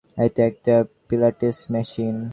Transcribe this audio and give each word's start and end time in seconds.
এটা 0.17 0.41
একটা 0.45 0.75
পিলাটেস 1.07 1.57
মেশিন। 1.71 2.15